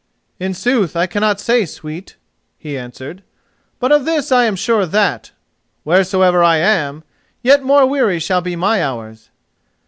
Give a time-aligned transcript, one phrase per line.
[0.39, 2.15] "In sooth I cannot say, sweet,"
[2.57, 3.21] he answered;
[3.79, 5.29] "but of this I am sure that,
[5.85, 7.03] wheresoever I am,
[7.43, 9.29] yet more weary shall be my hours."